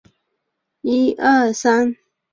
[0.03, 1.97] 取得领导地位